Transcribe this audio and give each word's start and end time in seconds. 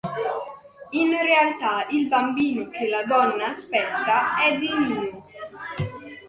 In 0.93 1.11
realtà, 1.11 1.85
il 1.91 2.07
bambino 2.07 2.67
che 2.69 2.87
la 2.89 3.03
donna 3.03 3.49
aspetta 3.49 4.41
è 4.43 4.57
di 4.57 4.67
Nino. 4.75 5.25